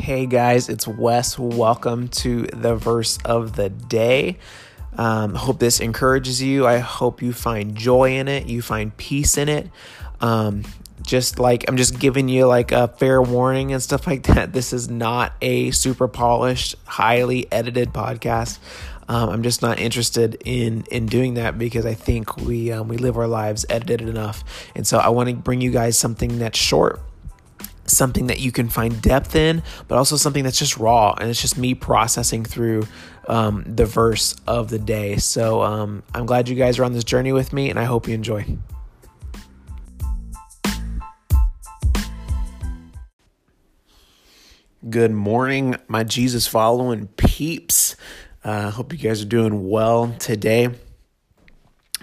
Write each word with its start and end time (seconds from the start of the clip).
Hey 0.00 0.24
guys, 0.24 0.70
it's 0.70 0.88
Wes. 0.88 1.38
Welcome 1.38 2.08
to 2.08 2.44
the 2.54 2.74
verse 2.74 3.18
of 3.22 3.56
the 3.56 3.68
day. 3.68 4.38
Um, 4.96 5.34
hope 5.34 5.58
this 5.58 5.78
encourages 5.78 6.40
you. 6.40 6.66
I 6.66 6.78
hope 6.78 7.20
you 7.20 7.34
find 7.34 7.76
joy 7.76 8.16
in 8.16 8.26
it, 8.26 8.46
you 8.46 8.62
find 8.62 8.96
peace 8.96 9.36
in 9.36 9.50
it. 9.50 9.68
Um, 10.22 10.64
just 11.02 11.38
like 11.38 11.66
I'm 11.68 11.76
just 11.76 11.98
giving 11.98 12.30
you 12.30 12.46
like 12.46 12.72
a 12.72 12.88
fair 12.88 13.20
warning 13.20 13.74
and 13.74 13.82
stuff 13.82 14.06
like 14.06 14.22
that. 14.22 14.52
This 14.54 14.72
is 14.72 14.88
not 14.88 15.34
a 15.42 15.70
super 15.72 16.08
polished, 16.08 16.76
highly 16.86 17.46
edited 17.52 17.92
podcast. 17.92 18.58
Um, 19.06 19.28
I'm 19.28 19.42
just 19.42 19.60
not 19.60 19.78
interested 19.78 20.40
in 20.46 20.84
in 20.90 21.06
doing 21.06 21.34
that 21.34 21.58
because 21.58 21.84
I 21.84 21.92
think 21.92 22.38
we 22.38 22.72
um, 22.72 22.88
we 22.88 22.96
live 22.96 23.18
our 23.18 23.28
lives 23.28 23.66
edited 23.68 24.08
enough, 24.08 24.44
and 24.74 24.86
so 24.86 24.96
I 24.96 25.10
want 25.10 25.28
to 25.28 25.34
bring 25.34 25.60
you 25.60 25.70
guys 25.70 25.98
something 25.98 26.38
that's 26.38 26.58
short, 26.58 27.02
something 27.86 28.28
that 28.28 28.40
you 28.40 28.52
can 28.52 28.68
find 28.68 29.00
depth 29.02 29.34
in, 29.34 29.62
but 29.88 29.98
also 29.98 30.16
something 30.16 30.44
that's 30.44 30.58
just 30.58 30.76
raw 30.76 31.14
and 31.18 31.28
it's 31.28 31.40
just 31.40 31.58
me 31.58 31.74
processing 31.74 32.44
through 32.44 32.86
um, 33.28 33.64
the 33.66 33.86
verse 33.86 34.34
of 34.46 34.70
the 34.70 34.78
day. 34.78 35.16
So 35.16 35.62
um, 35.62 36.02
I'm 36.14 36.26
glad 36.26 36.48
you 36.48 36.56
guys 36.56 36.78
are 36.78 36.84
on 36.84 36.92
this 36.92 37.04
journey 37.04 37.32
with 37.32 37.52
me, 37.52 37.70
and 37.70 37.78
I 37.78 37.84
hope 37.84 38.08
you 38.08 38.14
enjoy. 38.14 38.44
Good 44.88 45.12
morning, 45.12 45.76
my 45.88 46.04
Jesus 46.04 46.46
following 46.46 47.08
peeps. 47.08 47.96
Uh, 48.42 48.70
hope 48.70 48.92
you 48.92 48.98
guys 48.98 49.20
are 49.20 49.26
doing 49.26 49.68
well 49.68 50.14
today. 50.18 50.70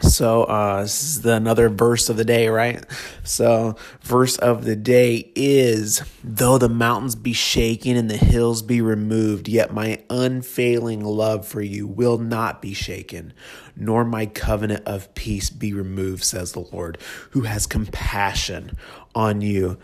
So 0.07 0.45
uh, 0.45 0.81
this 0.83 1.03
is 1.03 1.21
the, 1.21 1.33
another 1.33 1.69
verse 1.69 2.09
of 2.09 2.17
the 2.17 2.25
day, 2.25 2.47
right? 2.47 2.83
So 3.23 3.75
verse 4.01 4.37
of 4.37 4.63
the 4.63 4.75
day 4.75 5.31
is: 5.35 6.01
Though 6.23 6.57
the 6.57 6.69
mountains 6.69 7.15
be 7.15 7.33
shaken 7.33 7.97
and 7.97 8.09
the 8.09 8.17
hills 8.17 8.61
be 8.61 8.81
removed, 8.81 9.47
yet 9.47 9.73
my 9.73 10.01
unfailing 10.09 11.03
love 11.03 11.45
for 11.47 11.61
you 11.61 11.85
will 11.85 12.17
not 12.17 12.61
be 12.61 12.73
shaken, 12.73 13.33
nor 13.75 14.05
my 14.05 14.25
covenant 14.25 14.83
of 14.85 15.13
peace 15.13 15.49
be 15.49 15.73
removed, 15.73 16.23
says 16.23 16.53
the 16.53 16.61
Lord, 16.61 16.97
who 17.31 17.41
has 17.41 17.67
compassion 17.67 18.77
on 19.13 19.41
you. 19.41 19.77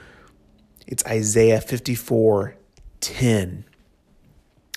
It's 0.88 1.06
Isaiah 1.06 1.62
fifty 1.62 1.96
four 1.96 2.56
ten. 3.02 3.66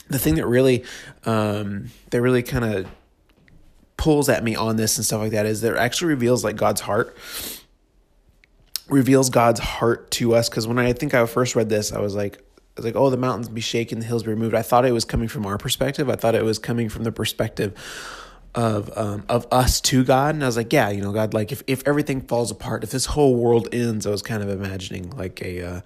The 0.08 0.18
thing 0.18 0.36
that 0.36 0.46
really, 0.46 0.84
um, 1.24 1.90
that 2.10 2.20
really 2.20 2.42
kind 2.42 2.64
of 2.64 2.86
pulls 3.96 4.28
at 4.28 4.44
me 4.44 4.54
on 4.54 4.76
this 4.76 4.96
and 4.96 5.04
stuff 5.06 5.20
like 5.20 5.32
that 5.32 5.46
is 5.46 5.60
that 5.62 5.74
it 5.74 5.78
actually 5.78 6.08
reveals 6.08 6.44
like 6.44 6.56
God's 6.56 6.82
heart 6.82 7.16
reveals 8.88 9.30
God's 9.30 9.60
heart 9.60 10.10
to 10.12 10.34
us. 10.34 10.48
Because 10.48 10.66
when 10.66 10.78
I 10.78 10.92
think 10.92 11.14
I 11.14 11.24
first 11.26 11.56
read 11.56 11.68
this 11.68 11.92
I 11.92 12.00
was 12.00 12.14
like 12.14 12.38
I 12.38 12.80
was 12.80 12.84
like 12.84 12.96
oh 12.96 13.10
the 13.10 13.16
mountains 13.16 13.48
be 13.48 13.60
shaken 13.60 14.00
the 14.00 14.06
hills 14.06 14.22
be 14.22 14.30
removed. 14.30 14.54
I 14.54 14.62
thought 14.62 14.84
it 14.84 14.92
was 14.92 15.04
coming 15.04 15.28
from 15.28 15.46
our 15.46 15.58
perspective. 15.58 16.10
I 16.10 16.16
thought 16.16 16.34
it 16.34 16.44
was 16.44 16.58
coming 16.58 16.88
from 16.88 17.04
the 17.04 17.12
perspective 17.12 17.74
of 18.54 18.96
um, 18.96 19.24
of 19.28 19.46
us 19.50 19.80
to 19.82 20.04
God. 20.04 20.34
And 20.34 20.44
I 20.44 20.46
was 20.46 20.56
like 20.56 20.72
yeah 20.72 20.90
you 20.90 21.00
know 21.00 21.12
God 21.12 21.32
like 21.32 21.50
if 21.50 21.62
if 21.66 21.82
everything 21.86 22.20
falls 22.20 22.50
apart 22.50 22.84
if 22.84 22.90
this 22.90 23.06
whole 23.06 23.34
world 23.34 23.68
ends 23.72 24.06
I 24.06 24.10
was 24.10 24.22
kind 24.22 24.42
of 24.42 24.50
imagining 24.50 25.10
like 25.10 25.42
a 25.42 25.62
uh, 25.62 25.80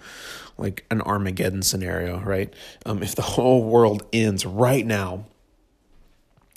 like 0.58 0.84
an 0.90 1.00
Armageddon 1.00 1.62
scenario 1.62 2.20
right? 2.20 2.52
Um, 2.84 3.02
if 3.02 3.14
the 3.14 3.22
whole 3.22 3.62
world 3.62 4.02
ends 4.12 4.44
right 4.44 4.84
now 4.84 5.26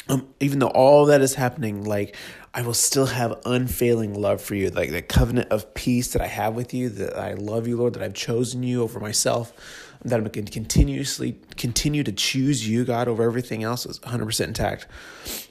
um, 0.10 0.28
even 0.40 0.60
though 0.60 0.68
all 0.68 1.06
that 1.06 1.22
is 1.22 1.36
happening, 1.36 1.84
like 1.84 2.16
I 2.54 2.62
will 2.62 2.74
still 2.74 3.08
have 3.08 3.40
unfailing 3.46 4.14
love 4.14 4.42
for 4.42 4.56
you, 4.56 4.70
like 4.70 4.92
the 4.92 5.02
covenant 5.02 5.50
of 5.50 5.74
peace 5.74 6.14
that 6.14 6.22
I 6.22 6.28
have 6.28 6.54
with 6.56 6.74
you, 6.74 6.90
that 6.90 7.18
I 7.18 7.34
love 7.34 7.68
you, 7.68 7.78
Lord, 7.78 7.94
that 7.94 8.04
I've 8.04 8.14
chosen 8.14 8.64
you 8.64 8.84
over 8.84 9.00
myself, 9.00 9.54
that 10.04 10.18
I'm 10.18 10.26
going 10.28 10.46
to 10.46 10.52
continuously 10.52 11.40
continue 11.56 12.04
to 12.04 12.12
choose 12.12 12.68
you, 12.68 12.84
God, 12.84 13.08
over 13.08 13.24
everything 13.24 13.64
else 13.64 13.86
is 13.86 14.00
100% 14.00 14.46
intact. 14.46 14.88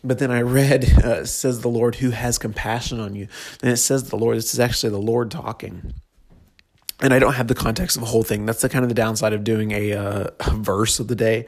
But 0.05 0.19
then 0.19 0.31
I 0.31 0.43
read, 0.43 0.85
uh, 1.03 1.25
says 1.25 1.63
the 1.63 1.69
Lord 1.69 1.97
who 1.97 2.11
has 2.11 2.39
compassion 2.39 3.01
on 3.01 3.15
you. 3.15 3.29
And 3.63 3.73
it 3.73 3.79
says 3.79 4.11
the 4.11 4.19
Lord, 4.19 4.37
this 4.37 4.53
is 4.53 4.61
actually 4.61 4.91
the 4.91 4.99
Lord 4.99 5.31
talking 5.31 5.95
and 7.03 7.13
I 7.13 7.19
don't 7.19 7.35
have 7.35 7.49
the 7.49 7.55
context 7.55 7.97
of 7.97 8.01
the 8.01 8.07
whole 8.07 8.23
thing. 8.23 8.47
That's 8.47 8.63
the 8.63 8.69
kind 8.69 8.85
of 8.85 8.89
the 8.89 8.95
downside 8.95 9.33
of 9.33 9.43
doing 9.43 9.73
a, 9.73 9.93
uh, 9.93 10.31
verse 10.53 11.01
of 11.01 11.09
the 11.09 11.17
day. 11.17 11.47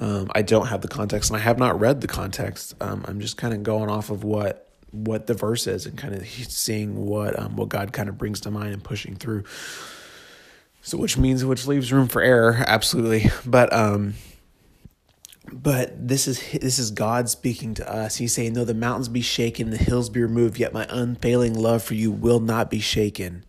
Um, 0.00 0.30
I 0.34 0.42
don't 0.42 0.66
have 0.66 0.80
the 0.80 0.88
context, 0.88 1.30
and 1.30 1.36
I 1.36 1.40
have 1.40 1.58
not 1.58 1.78
read 1.78 2.00
the 2.00 2.08
context. 2.08 2.74
Um, 2.80 3.04
I'm 3.06 3.20
just 3.20 3.36
kind 3.36 3.54
of 3.54 3.62
going 3.62 3.90
off 3.90 4.10
of 4.10 4.24
what 4.24 4.62
what 4.90 5.26
the 5.26 5.34
verse 5.34 5.66
is 5.66 5.86
and 5.86 5.98
kind 5.98 6.14
of 6.14 6.24
seeing 6.26 7.06
what 7.06 7.38
um, 7.38 7.56
what 7.56 7.68
God 7.68 7.92
kind 7.92 8.08
of 8.08 8.16
brings 8.16 8.40
to 8.40 8.50
mind 8.50 8.72
and 8.72 8.82
pushing 8.82 9.14
through. 9.14 9.44
So, 10.82 10.98
which 10.98 11.16
means 11.16 11.44
which 11.44 11.66
leaves 11.66 11.92
room 11.92 12.08
for 12.08 12.22
error, 12.22 12.64
absolutely. 12.66 13.30
But 13.46 13.72
um, 13.72 14.14
but 15.52 16.08
this 16.08 16.26
is 16.26 16.42
this 16.52 16.78
is 16.78 16.90
God 16.90 17.28
speaking 17.28 17.74
to 17.74 17.88
us. 17.88 18.16
He's 18.16 18.34
saying, 18.34 18.54
"Though 18.54 18.64
the 18.64 18.74
mountains 18.74 19.08
be 19.08 19.20
shaken, 19.20 19.70
the 19.70 19.76
hills 19.76 20.10
be 20.10 20.22
removed, 20.22 20.58
yet 20.58 20.72
my 20.72 20.86
unfailing 20.88 21.54
love 21.54 21.82
for 21.82 21.94
you 21.94 22.10
will 22.10 22.40
not 22.40 22.70
be 22.70 22.80
shaken." 22.80 23.44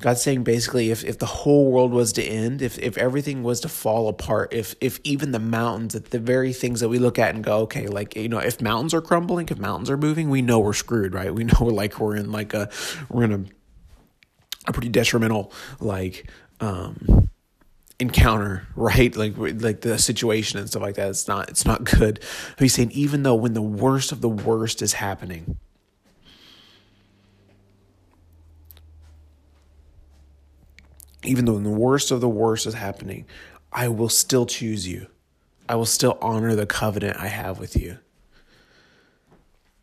God's 0.00 0.20
saying 0.20 0.44
basically 0.44 0.90
if, 0.90 1.04
if 1.04 1.18
the 1.18 1.26
whole 1.26 1.72
world 1.72 1.90
was 1.90 2.12
to 2.14 2.22
end, 2.22 2.60
if, 2.60 2.78
if 2.78 2.98
everything 2.98 3.42
was 3.42 3.60
to 3.60 3.68
fall 3.68 4.08
apart, 4.08 4.52
if 4.52 4.74
if 4.80 5.00
even 5.04 5.32
the 5.32 5.38
mountains, 5.38 5.94
if 5.94 6.10
the 6.10 6.18
very 6.18 6.52
things 6.52 6.80
that 6.80 6.88
we 6.90 6.98
look 6.98 7.18
at 7.18 7.34
and 7.34 7.42
go, 7.42 7.60
okay, 7.60 7.86
like 7.86 8.14
you 8.14 8.28
know, 8.28 8.38
if 8.38 8.60
mountains 8.60 8.92
are 8.92 9.00
crumbling, 9.00 9.48
if 9.48 9.58
mountains 9.58 9.88
are 9.88 9.96
moving, 9.96 10.28
we 10.28 10.42
know 10.42 10.58
we're 10.58 10.74
screwed, 10.74 11.14
right? 11.14 11.34
We 11.34 11.44
know 11.44 11.54
we're 11.60 11.70
like 11.70 11.98
we're 11.98 12.16
in 12.16 12.30
like 12.30 12.52
a 12.52 12.68
we're 13.08 13.24
in 13.24 13.32
a 13.32 13.44
a 14.68 14.72
pretty 14.72 14.88
detrimental 14.88 15.52
like 15.80 16.28
um 16.60 17.30
encounter 17.98 18.66
right? 18.76 19.16
Like 19.16 19.34
like 19.38 19.80
the 19.80 19.98
situation 19.98 20.58
and 20.58 20.68
stuff 20.68 20.82
like 20.82 20.96
that. 20.96 21.08
It's 21.08 21.26
not 21.26 21.48
it's 21.48 21.64
not 21.64 21.84
good. 21.84 22.20
But 22.56 22.62
he's 22.62 22.74
saying 22.74 22.90
even 22.92 23.22
though 23.22 23.34
when 23.34 23.54
the 23.54 23.62
worst 23.62 24.12
of 24.12 24.20
the 24.20 24.28
worst 24.28 24.82
is 24.82 24.92
happening 24.92 25.56
even 31.28 31.44
though 31.44 31.58
the 31.58 31.70
worst 31.70 32.10
of 32.10 32.20
the 32.20 32.28
worst 32.28 32.66
is 32.66 32.74
happening, 32.74 33.26
I 33.72 33.88
will 33.88 34.08
still 34.08 34.46
choose 34.46 34.86
you. 34.86 35.08
I 35.68 35.74
will 35.74 35.86
still 35.86 36.18
honor 36.20 36.54
the 36.54 36.66
covenant 36.66 37.18
I 37.18 37.26
have 37.26 37.58
with 37.58 37.76
you. 37.76 37.98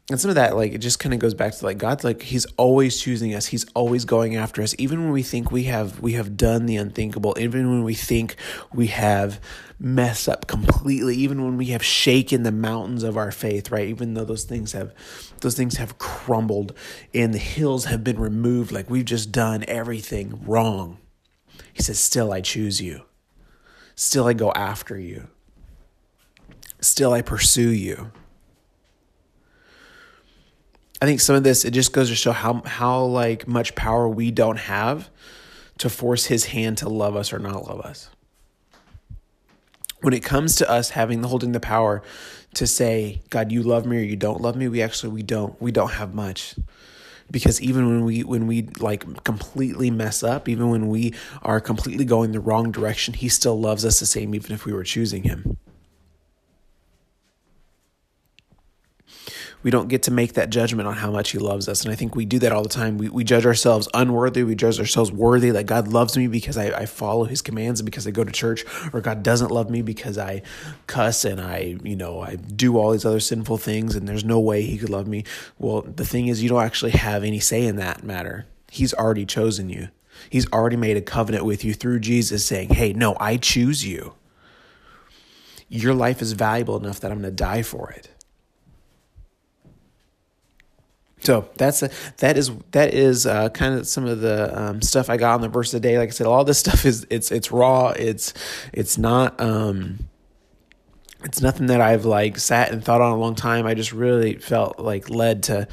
And 0.09 0.19
some 0.19 0.29
of 0.29 0.35
that, 0.35 0.57
like, 0.57 0.73
it 0.73 0.79
just 0.79 0.99
kind 0.99 1.13
of 1.13 1.19
goes 1.19 1.33
back 1.33 1.55
to 1.55 1.65
like 1.65 1.77
God's 1.77 2.03
like 2.03 2.21
He's 2.21 2.45
always 2.57 2.99
choosing 2.99 3.33
us. 3.33 3.45
He's 3.45 3.65
always 3.73 4.03
going 4.03 4.35
after 4.35 4.61
us, 4.61 4.75
even 4.77 5.01
when 5.03 5.13
we 5.13 5.23
think 5.23 5.49
we 5.49 5.63
have 5.63 6.01
we 6.01 6.13
have 6.13 6.35
done 6.35 6.65
the 6.65 6.75
unthinkable, 6.75 7.35
even 7.39 7.69
when 7.69 7.83
we 7.85 7.93
think 7.93 8.35
we 8.73 8.87
have 8.87 9.39
messed 9.79 10.27
up 10.27 10.45
completely, 10.45 11.15
even 11.15 11.43
when 11.45 11.55
we 11.55 11.67
have 11.67 11.83
shaken 11.83 12.43
the 12.43 12.51
mountains 12.51 13.03
of 13.03 13.15
our 13.15 13.31
faith, 13.31 13.71
right? 13.71 13.87
Even 13.87 14.13
though 14.13 14.25
those 14.25 14.43
things 14.43 14.73
have 14.73 14.93
those 15.39 15.55
things 15.55 15.77
have 15.77 15.97
crumbled 15.97 16.73
and 17.13 17.33
the 17.33 17.39
hills 17.39 17.85
have 17.85 18.03
been 18.03 18.19
removed, 18.19 18.73
like 18.73 18.89
we've 18.89 19.05
just 19.05 19.31
done 19.31 19.63
everything 19.69 20.43
wrong. 20.45 20.97
He 21.73 21.81
says, 21.81 22.00
Still 22.00 22.31
I 22.31 22.41
choose 22.41 22.81
you. 22.81 23.03
Still 23.95 24.28
I 24.28 24.34
go 24.34 24.51
after 24.53 24.97
you. 24.97 25.28
Still 26.79 27.13
I 27.13 27.22
pursue 27.22 27.69
you. 27.69 28.11
I 31.01 31.06
think 31.06 31.19
some 31.19 31.35
of 31.35 31.44
this 31.44 31.66
it 31.66 31.72
just 31.72 31.91
goes 31.91 32.07
to 32.09 32.16
show 32.16 32.31
how 32.31 32.62
how 32.66 33.03
like 33.03 33.45
much 33.45 33.75
power 33.75 34.07
we 34.07 34.31
don't 34.31 34.57
have 34.57 35.09
to 35.79 35.89
force 35.89 36.25
his 36.25 36.45
hand 36.45 36.78
to 36.78 36.88
love 36.88 37.16
us 37.16 37.33
or 37.33 37.39
not 37.39 37.67
love 37.67 37.81
us. 37.81 38.09
When 40.01 40.13
it 40.13 40.23
comes 40.23 40.56
to 40.57 40.69
us 40.69 40.91
having 40.91 41.22
the 41.22 41.28
holding 41.28 41.51
the 41.51 41.59
power 41.59 42.03
to 42.53 42.67
say, 42.67 43.22
God, 43.29 43.51
you 43.51 43.63
love 43.63 43.85
me 43.85 43.97
or 43.97 44.01
you 44.01 44.16
don't 44.16 44.41
love 44.41 44.56
me, 44.56 44.67
we 44.67 44.81
actually 44.81 45.12
we 45.12 45.23
don't 45.23 45.62
we 45.62 45.72
don't 45.72 45.91
have 45.91 46.13
much 46.13 46.56
because 47.33 47.59
even 47.61 47.88
when 47.89 48.05
we 48.05 48.23
when 48.23 48.47
we 48.47 48.61
like 48.79 49.23
completely 49.25 49.91
mess 49.91 50.23
up 50.23 50.47
even 50.47 50.69
when 50.69 50.88
we 50.88 51.13
are 51.41 51.59
completely 51.59 52.06
going 52.06 52.31
the 52.31 52.39
wrong 52.39 52.71
direction 52.71 53.13
he 53.13 53.27
still 53.27 53.59
loves 53.59 53.83
us 53.83 54.00
the 54.00 54.06
same 54.06 54.33
even 54.33 54.53
if 54.53 54.65
we 54.65 54.71
were 54.71 54.83
choosing 54.85 55.24
him 55.24 55.57
we 59.63 59.71
don't 59.71 59.88
get 59.88 60.04
to 60.04 60.12
make 60.12 60.33
that 60.33 60.50
judgment 60.50 60.88
on 60.88 60.95
how 60.95 61.10
much 61.10 61.31
he 61.31 61.39
loves 61.39 61.68
us. 61.68 61.83
And 61.83 61.92
I 61.92 61.95
think 61.95 62.15
we 62.15 62.25
do 62.25 62.38
that 62.39 62.51
all 62.51 62.63
the 62.63 62.69
time. 62.69 62.98
We, 62.98 63.10
we 63.10 63.24
judge 63.24 63.45
ourselves 63.45 63.88
unworthy. 63.94 64.44
We 64.44 64.56
judge 64.56 64.80
ourselves 64.80 65.12
worthy 65.12 65.51
that 65.51 65.65
God 65.65 65.88
loves 65.88 66.18
me 66.18 66.27
because 66.27 66.57
I, 66.57 66.65
I 66.65 66.86
follow 66.86 67.24
his 67.24 67.42
commands 67.42 67.80
and 67.80 67.86
because 67.86 68.06
I 68.06 68.12
go 68.12 68.24
to 68.24 68.31
church, 68.31 68.65
or 68.92 69.01
God 69.01 69.24
doesn't 69.24 69.51
love 69.51 69.69
me 69.69 69.81
because 69.81 70.18
I 70.18 70.42
cuss 70.88 71.24
and 71.25 71.39
I, 71.39 71.77
you 71.83 71.95
know, 71.95 72.21
I 72.21 72.36
do 72.36 72.77
all 72.77 72.92
these 72.92 73.06
other 73.06 73.21
sinful 73.21 73.57
things 73.57 73.95
and 73.95 74.07
there's 74.07 74.25
no 74.25 74.39
way 74.39 74.63
he 74.63 74.77
could 74.77 74.89
love 74.89 75.07
me. 75.07 75.24
Well, 75.57 75.81
the 75.81 76.06
thing 76.06 76.27
is, 76.27 76.44
you 76.44 76.50
don't 76.50 76.63
actually 76.63 76.92
have 76.92 77.24
any 77.24 77.39
say 77.39 77.66
in 77.66 77.77
that 77.77 78.04
matter. 78.04 78.45
He's 78.69 78.94
already 78.94 79.25
chosen 79.25 79.69
you. 79.69 79.88
He's 80.30 80.51
already 80.51 80.77
made 80.77 80.98
a 80.98 81.01
covenant 81.01 81.45
with 81.45 81.63
you 81.63 81.74
through 81.74 82.00
Jesus 82.00 82.45
saying, 82.45 82.69
Hey, 82.69 82.94
no, 82.94 83.16
I 83.19 83.38
choose 83.38 83.86
you. 83.86 84.13
Your 85.69 85.94
life 85.94 86.21
is 86.21 86.33
valuable 86.33 86.77
enough 86.77 87.00
that 87.00 87.12
I'm 87.12 87.21
going 87.21 87.31
to 87.31 87.36
die 87.36 87.63
for 87.63 87.92
it. 87.92 88.09
So 91.23 91.49
that's 91.55 91.81
a, 91.81 91.89
that 92.17 92.37
is 92.37 92.51
that 92.71 92.93
is 92.93 93.25
uh, 93.25 93.49
kind 93.49 93.75
of 93.75 93.87
some 93.87 94.05
of 94.05 94.19
the 94.19 94.61
um, 94.61 94.81
stuff 94.81 95.09
I 95.09 95.17
got 95.17 95.35
on 95.35 95.41
the 95.41 95.47
verse 95.47 95.73
of 95.73 95.81
the 95.81 95.87
day. 95.87 95.97
Like 95.97 96.09
I 96.09 96.11
said, 96.11 96.27
all 96.27 96.43
this 96.43 96.59
stuff 96.59 96.85
is 96.85 97.07
it's 97.09 97.31
it's 97.31 97.51
raw. 97.51 97.89
It's 97.89 98.33
it's 98.73 98.97
not 98.97 99.39
um, 99.39 99.99
it's 101.23 101.41
nothing 101.41 101.67
that 101.67 101.81
I've 101.81 102.05
like 102.05 102.37
sat 102.37 102.71
and 102.71 102.83
thought 102.83 103.01
on 103.01 103.13
a 103.13 103.17
long 103.17 103.35
time. 103.35 103.65
I 103.65 103.73
just 103.73 103.93
really 103.93 104.35
felt 104.35 104.79
like 104.79 105.09
led 105.09 105.43
to 105.43 105.67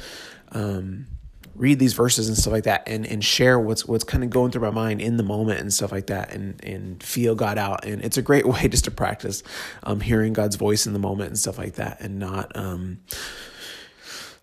um, 0.53 1.07
read 1.55 1.79
these 1.79 1.93
verses 1.93 2.27
and 2.27 2.37
stuff 2.37 2.53
like 2.53 2.63
that 2.63 2.87
and, 2.87 3.05
and 3.05 3.23
share 3.23 3.59
what's 3.59 3.85
what's 3.85 4.05
kind 4.05 4.23
of 4.23 4.29
going 4.29 4.51
through 4.51 4.61
my 4.61 4.71
mind 4.71 5.01
in 5.01 5.17
the 5.17 5.23
moment 5.23 5.59
and 5.59 5.73
stuff 5.73 5.91
like 5.91 6.07
that 6.07 6.33
and 6.33 6.63
and 6.63 7.03
feel 7.03 7.35
God 7.35 7.57
out. 7.57 7.85
And 7.85 8.01
it's 8.03 8.17
a 8.17 8.21
great 8.21 8.47
way 8.47 8.67
just 8.69 8.85
to 8.85 8.91
practice 8.91 9.43
um, 9.83 9.99
hearing 9.99 10.31
God's 10.31 10.55
voice 10.55 10.87
in 10.87 10.93
the 10.93 10.99
moment 10.99 11.29
and 11.29 11.39
stuff 11.39 11.57
like 11.57 11.75
that 11.75 11.99
and 11.99 12.19
not 12.19 12.55
um, 12.55 12.99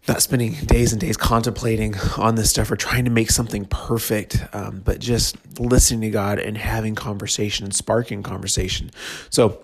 not 0.09 0.23
spending 0.23 0.53
days 0.53 0.93
and 0.93 1.01
days 1.01 1.17
contemplating 1.17 1.97
on 2.17 2.35
this 2.35 2.51
stuff 2.51 2.71
or 2.71 2.77
trying 2.77 3.05
to 3.05 3.11
make 3.11 3.31
something 3.31 3.65
perfect, 3.67 4.45
um, 4.53 4.81
but 4.85 4.99
just 4.99 5.37
listening 5.59 6.01
to 6.03 6.11
God 6.11 6.39
and 6.39 6.57
having 6.57 6.95
conversation 6.95 7.65
and 7.65 7.75
sparking 7.75 8.23
conversation. 8.23 8.91
So 9.31 9.63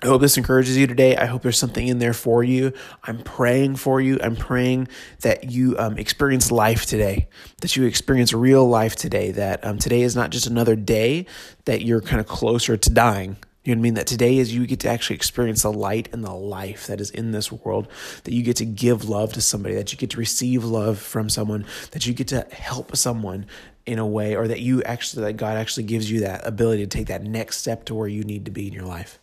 I 0.00 0.06
hope 0.06 0.20
this 0.20 0.36
encourages 0.36 0.76
you 0.76 0.86
today. 0.86 1.16
I 1.16 1.26
hope 1.26 1.42
there's 1.42 1.58
something 1.58 1.86
in 1.86 1.98
there 1.98 2.12
for 2.12 2.44
you. 2.44 2.72
I'm 3.02 3.18
praying 3.18 3.76
for 3.76 4.00
you. 4.00 4.20
I'm 4.22 4.36
praying 4.36 4.86
that 5.22 5.50
you 5.50 5.76
um, 5.76 5.98
experience 5.98 6.52
life 6.52 6.86
today, 6.86 7.28
that 7.62 7.74
you 7.74 7.84
experience 7.84 8.32
real 8.32 8.68
life 8.68 8.94
today, 8.94 9.32
that 9.32 9.64
um, 9.66 9.78
today 9.78 10.02
is 10.02 10.14
not 10.14 10.30
just 10.30 10.46
another 10.46 10.76
day, 10.76 11.26
that 11.64 11.82
you're 11.82 12.00
kind 12.00 12.20
of 12.20 12.28
closer 12.28 12.76
to 12.76 12.90
dying. 12.90 13.38
You 13.68 13.74
know 13.74 13.80
what 13.80 13.82
I 13.82 13.88
mean? 13.88 13.94
That 13.94 14.06
today 14.06 14.38
is 14.38 14.54
you 14.54 14.66
get 14.66 14.80
to 14.80 14.88
actually 14.88 15.16
experience 15.16 15.60
the 15.60 15.70
light 15.70 16.08
and 16.14 16.24
the 16.24 16.32
life 16.32 16.86
that 16.86 17.02
is 17.02 17.10
in 17.10 17.32
this 17.32 17.52
world, 17.52 17.86
that 18.24 18.32
you 18.32 18.42
get 18.42 18.56
to 18.56 18.64
give 18.64 19.10
love 19.10 19.34
to 19.34 19.42
somebody, 19.42 19.74
that 19.74 19.92
you 19.92 19.98
get 19.98 20.08
to 20.08 20.16
receive 20.16 20.64
love 20.64 20.98
from 20.98 21.28
someone, 21.28 21.66
that 21.90 22.06
you 22.06 22.14
get 22.14 22.28
to 22.28 22.46
help 22.50 22.96
someone 22.96 23.44
in 23.84 23.98
a 23.98 24.06
way, 24.06 24.34
or 24.34 24.48
that 24.48 24.60
you 24.60 24.82
actually, 24.84 25.22
that 25.24 25.34
God 25.34 25.58
actually 25.58 25.82
gives 25.82 26.10
you 26.10 26.20
that 26.20 26.46
ability 26.46 26.82
to 26.82 26.88
take 26.88 27.08
that 27.08 27.24
next 27.24 27.58
step 27.58 27.84
to 27.84 27.94
where 27.94 28.08
you 28.08 28.24
need 28.24 28.46
to 28.46 28.50
be 28.50 28.66
in 28.66 28.72
your 28.72 28.86
life. 28.86 29.18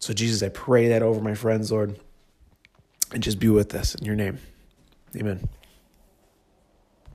So, 0.00 0.12
Jesus, 0.12 0.42
I 0.42 0.48
pray 0.48 0.88
that 0.88 1.02
over 1.02 1.20
my 1.20 1.34
friends, 1.34 1.70
Lord, 1.70 1.96
and 3.12 3.22
just 3.22 3.38
be 3.38 3.50
with 3.50 3.72
us 3.76 3.94
in 3.94 4.04
your 4.04 4.16
name. 4.16 4.38
Amen. 5.14 5.48